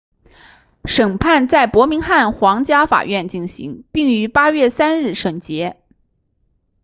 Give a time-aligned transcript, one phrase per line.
[0.85, 5.79] 审判在伯明翰皇家法院进行并于8月3日审结